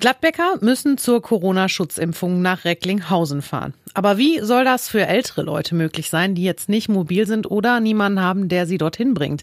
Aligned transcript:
Gladbecker 0.00 0.58
müssen 0.60 0.96
zur 0.96 1.20
Corona-Schutzimpfung 1.20 2.40
nach 2.40 2.64
Recklinghausen 2.64 3.42
fahren. 3.42 3.74
Aber 3.94 4.16
wie 4.16 4.38
soll 4.38 4.64
das 4.64 4.88
für 4.88 5.04
ältere 5.04 5.42
Leute 5.42 5.74
möglich 5.74 6.08
sein, 6.08 6.36
die 6.36 6.44
jetzt 6.44 6.68
nicht 6.68 6.88
mobil 6.88 7.26
sind 7.26 7.50
oder 7.50 7.80
niemanden 7.80 8.20
haben, 8.20 8.48
der 8.48 8.66
sie 8.66 8.78
dorthin 8.78 9.12
bringt? 9.12 9.42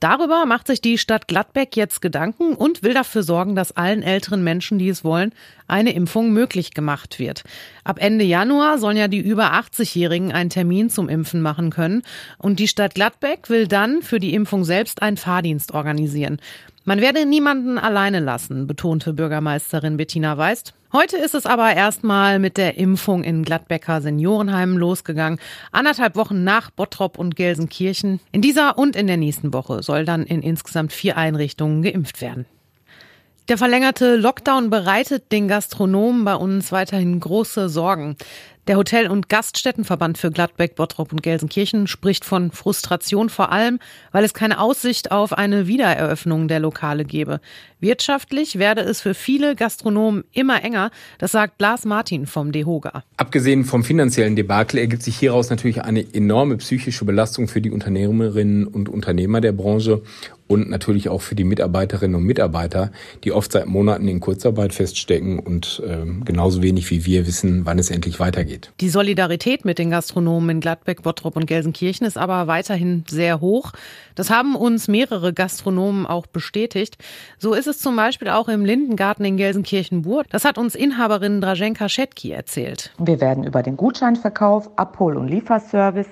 Darüber 0.00 0.44
macht 0.44 0.66
sich 0.66 0.82
die 0.82 0.98
Stadt 0.98 1.26
Gladbeck 1.26 1.74
jetzt 1.74 2.02
Gedanken 2.02 2.54
und 2.54 2.82
will 2.82 2.92
dafür 2.92 3.22
sorgen, 3.22 3.54
dass 3.54 3.78
allen 3.78 4.02
älteren 4.02 4.44
Menschen, 4.44 4.78
die 4.78 4.90
es 4.90 5.04
wollen, 5.04 5.32
eine 5.68 5.94
Impfung 5.94 6.34
möglich 6.34 6.74
gemacht 6.74 7.18
wird. 7.18 7.42
Ab 7.82 7.96
Ende 7.98 8.26
Januar 8.26 8.76
sollen 8.76 8.98
ja 8.98 9.08
die 9.08 9.20
über 9.20 9.54
80-Jährigen 9.54 10.32
einen 10.32 10.50
Termin 10.50 10.90
zum 10.90 11.08
Impfen 11.08 11.40
machen 11.40 11.70
können. 11.70 12.02
Und 12.36 12.58
die 12.58 12.68
Stadt 12.68 12.94
Gladbeck 12.94 13.48
will 13.48 13.66
dann 13.68 14.02
für 14.02 14.20
die 14.20 14.34
Impfung 14.34 14.64
selbst 14.64 15.00
einen 15.00 15.16
Fahrdienst 15.16 15.72
organisieren. 15.72 16.40
Man 16.86 17.00
werde 17.00 17.24
niemanden 17.24 17.78
alleine 17.78 18.20
lassen, 18.20 18.66
betonte 18.66 19.14
Bürgermeisterin 19.14 19.96
Bettina 19.96 20.36
Weist. 20.36 20.74
Heute 20.92 21.16
ist 21.16 21.34
es 21.34 21.46
aber 21.46 21.74
erstmal 21.74 22.38
mit 22.38 22.58
der 22.58 22.76
Impfung 22.76 23.24
in 23.24 23.42
Gladbecker 23.42 24.02
Seniorenheimen 24.02 24.76
losgegangen. 24.76 25.38
Anderthalb 25.72 26.14
Wochen 26.14 26.44
nach 26.44 26.70
Bottrop 26.70 27.18
und 27.18 27.36
Gelsenkirchen. 27.36 28.20
In 28.32 28.42
dieser 28.42 28.76
und 28.76 28.96
in 28.96 29.06
der 29.06 29.16
nächsten 29.16 29.54
Woche 29.54 29.82
soll 29.82 30.04
dann 30.04 30.24
in 30.24 30.42
insgesamt 30.42 30.92
vier 30.92 31.16
Einrichtungen 31.16 31.82
geimpft 31.82 32.20
werden. 32.20 32.44
Der 33.48 33.56
verlängerte 33.56 34.16
Lockdown 34.16 34.68
bereitet 34.68 35.32
den 35.32 35.48
Gastronomen 35.48 36.24
bei 36.24 36.34
uns 36.34 36.70
weiterhin 36.70 37.18
große 37.18 37.68
Sorgen. 37.68 38.16
Der 38.66 38.78
Hotel- 38.78 39.10
und 39.10 39.28
Gaststättenverband 39.28 40.16
für 40.16 40.30
Gladbeck, 40.30 40.74
Bottrop 40.74 41.12
und 41.12 41.22
Gelsenkirchen 41.22 41.86
spricht 41.86 42.24
von 42.24 42.50
Frustration 42.50 43.28
vor 43.28 43.52
allem, 43.52 43.78
weil 44.10 44.24
es 44.24 44.32
keine 44.32 44.58
Aussicht 44.58 45.10
auf 45.10 45.34
eine 45.34 45.66
Wiedereröffnung 45.66 46.48
der 46.48 46.60
Lokale 46.60 47.04
gebe. 47.04 47.40
Wirtschaftlich 47.80 48.58
werde 48.58 48.80
es 48.80 49.02
für 49.02 49.12
viele 49.12 49.54
Gastronomen 49.54 50.24
immer 50.32 50.64
enger, 50.64 50.90
das 51.18 51.32
sagt 51.32 51.58
Blas 51.58 51.84
Martin 51.84 52.26
vom 52.26 52.52
DEHOGA. 52.52 53.04
Abgesehen 53.18 53.64
vom 53.66 53.84
finanziellen 53.84 54.34
Debakel 54.34 54.78
ergibt 54.78 55.02
sich 55.02 55.18
hieraus 55.18 55.50
natürlich 55.50 55.82
eine 55.82 56.14
enorme 56.14 56.56
psychische 56.56 57.04
Belastung 57.04 57.48
für 57.48 57.60
die 57.60 57.70
Unternehmerinnen 57.70 58.66
und 58.66 58.88
Unternehmer 58.88 59.42
der 59.42 59.52
Branche 59.52 60.00
und 60.46 60.68
natürlich 60.68 61.08
auch 61.08 61.22
für 61.22 61.34
die 61.34 61.44
Mitarbeiterinnen 61.44 62.16
und 62.16 62.24
Mitarbeiter, 62.24 62.90
die 63.24 63.32
oft 63.32 63.52
seit 63.52 63.66
Monaten 63.66 64.08
in 64.08 64.20
Kurzarbeit 64.20 64.74
feststecken 64.74 65.38
und 65.38 65.82
äh, 65.86 66.04
genauso 66.24 66.62
wenig 66.62 66.90
wie 66.90 67.06
wir 67.06 67.26
wissen, 67.26 67.64
wann 67.64 67.78
es 67.78 67.90
endlich 67.90 68.20
weitergeht. 68.20 68.72
Die 68.80 68.90
Solidarität 68.90 69.64
mit 69.64 69.78
den 69.78 69.90
Gastronomen 69.90 70.50
in 70.50 70.60
Gladbeck, 70.60 71.02
Bottrop 71.02 71.36
und 71.36 71.46
Gelsenkirchen 71.46 72.06
ist 72.06 72.18
aber 72.18 72.46
weiterhin 72.46 73.04
sehr 73.08 73.40
hoch. 73.40 73.72
Das 74.14 74.30
haben 74.30 74.54
uns 74.54 74.86
mehrere 74.86 75.32
Gastronomen 75.32 76.06
auch 76.06 76.26
bestätigt. 76.26 76.98
So 77.38 77.54
ist 77.54 77.66
es 77.66 77.78
zum 77.78 77.96
Beispiel 77.96 78.28
auch 78.28 78.48
im 78.48 78.64
Lindengarten 78.64 79.24
in 79.24 79.36
Gelsenkirchen-Burg. 79.36 80.28
Das 80.30 80.44
hat 80.44 80.58
uns 80.58 80.74
Inhaberin 80.74 81.40
Draženka 81.40 81.88
Schetki 81.88 82.32
erzählt. 82.32 82.92
Wir 82.98 83.20
werden 83.20 83.44
über 83.44 83.62
den 83.62 83.76
Gutscheinverkauf, 83.76 84.70
Abhol- 84.76 85.16
und 85.16 85.28
Lieferservice 85.28 86.08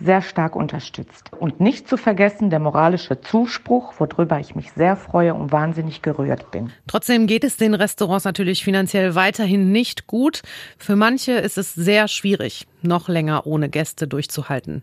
sehr 0.00 0.22
stark 0.22 0.56
unterstützt. 0.56 1.30
Und 1.38 1.60
nicht 1.60 1.88
zu 1.88 1.96
vergessen 1.96 2.50
der 2.50 2.58
moralische 2.58 3.20
Zuspruch, 3.20 3.73
worüber 3.98 4.38
ich 4.40 4.54
mich 4.54 4.72
sehr 4.72 4.96
freue 4.96 5.34
und 5.34 5.52
wahnsinnig 5.52 6.02
gerührt 6.02 6.50
bin. 6.50 6.72
Trotzdem 6.86 7.26
geht 7.26 7.44
es 7.44 7.56
den 7.56 7.74
Restaurants 7.74 8.24
natürlich 8.24 8.62
finanziell 8.62 9.14
weiterhin 9.14 9.72
nicht 9.72 10.06
gut. 10.06 10.42
Für 10.78 10.96
manche 10.96 11.32
ist 11.32 11.58
es 11.58 11.74
sehr 11.74 12.08
schwierig, 12.08 12.66
noch 12.82 13.08
länger 13.08 13.46
ohne 13.46 13.68
Gäste 13.68 14.06
durchzuhalten. 14.06 14.82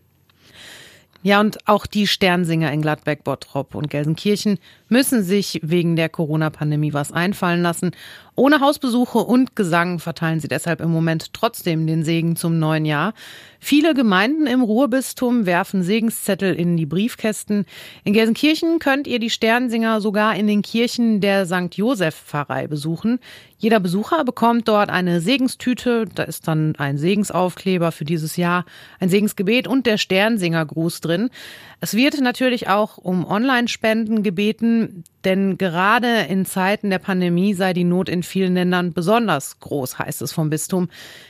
Ja, 1.24 1.40
und 1.40 1.68
auch 1.68 1.86
die 1.86 2.08
Sternsinger 2.08 2.72
in 2.72 2.82
Gladbeck, 2.82 3.24
Bottrop 3.24 3.76
und 3.76 3.92
Gelsenkirchen 3.92 4.58
müssen 4.90 5.24
sich 5.24 5.60
wegen 5.64 5.96
der 5.96 6.10
Corona-Pandemie 6.10 6.94
was 6.94 7.12
einfallen 7.12 7.62
lassen. 7.62 7.92
Ohne 8.36 8.60
Hausbesuche 8.60 9.20
und 9.20 9.56
Gesang 9.56 10.00
verteilen 10.00 10.40
sie 10.40 10.48
deshalb 10.48 10.82
im 10.82 10.90
Moment 10.90 11.32
trotzdem 11.34 11.86
den 11.86 12.04
Segen 12.04 12.36
zum 12.36 12.58
neuen 12.58 12.86
Jahr. 12.86 13.14
Viele 13.60 13.94
Gemeinden 13.94 14.48
im 14.48 14.64
Ruhrbistum 14.64 15.46
werfen 15.46 15.84
Segenszettel 15.84 16.56
in 16.56 16.76
die 16.78 16.88
Briefkästen. 16.88 17.66
In 18.04 18.14
Gelsenkirchen 18.14 18.80
könnt 18.80 19.06
ihr 19.06 19.20
die 19.20 19.30
Sternsinger 19.30 20.02
sogar 20.02 20.36
in 20.36 20.48
den 20.48 20.64
Kirchen 20.64 21.22
der 21.22 21.46
St. 21.46 21.76
Josef 21.76 22.16
Pfarrei 22.16 22.66
besuchen. 22.66 23.20
Jeder 23.60 23.80
Besucher 23.80 24.26
bekommt 24.26 24.68
dort 24.68 24.90
eine 24.90 25.22
Segenstüte. 25.22 26.06
Da 26.16 26.24
ist 26.24 26.48
dann 26.48 26.76
ein 26.78 26.98
Segensaufkleber 26.98 27.92
für 27.92 28.06
dieses 28.06 28.36
Jahr, 28.36 28.66
ein 29.00 29.10
Segensgebet 29.10 29.68
und 29.68 29.86
der 29.86 30.00
Sternsingergruß 30.00 31.02
drin. 31.02 31.11
Es 31.84 31.96
wird 31.96 32.22
natürlich 32.22 32.68
auch 32.68 32.98
um 33.00 33.26
Online-Spenden 33.26 34.22
gebeten, 34.22 35.04
denn 35.24 35.58
gerade 35.58 36.28
in 36.30 36.46
Zeiten 36.46 36.92
der 36.92 37.00
Pandemie 37.00 37.56
sei 37.56 37.74
die 37.74 37.84
Not 37.84 38.08
in 38.08 38.22
vielen 38.22 38.54
Ländern 38.54 38.94
besonders 38.94 39.60
groß, 39.60 39.98
heißt 39.98 40.22
es 40.22 40.32
vom 40.32 40.52
Bistum. 40.52 40.90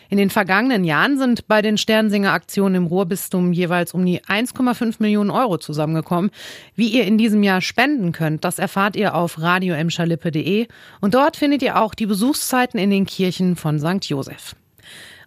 In 0.09 0.17
den 0.17 0.29
vergangenen 0.29 0.83
Jahren 0.83 1.17
sind 1.17 1.47
bei 1.47 1.61
den 1.61 1.77
Sternsinger-Aktionen 1.77 2.75
im 2.75 2.85
Ruhrbistum 2.87 3.53
jeweils 3.53 3.93
um 3.93 4.05
die 4.05 4.21
1,5 4.21 4.95
Millionen 4.99 5.29
Euro 5.29 5.57
zusammengekommen. 5.57 6.31
Wie 6.75 6.89
ihr 6.89 7.05
in 7.05 7.17
diesem 7.17 7.43
Jahr 7.43 7.61
spenden 7.61 8.11
könnt, 8.11 8.43
das 8.43 8.59
erfahrt 8.59 8.97
ihr 8.97 9.15
auf 9.15 9.41
radioemschalippe.de 9.41 10.67
und 10.99 11.13
dort 11.13 11.37
findet 11.37 11.61
ihr 11.61 11.79
auch 11.79 11.93
die 11.93 12.07
Besuchszeiten 12.07 12.77
in 12.77 12.89
den 12.89 13.05
Kirchen 13.05 13.55
von 13.55 13.79
St. 13.79 14.03
Josef. 14.05 14.55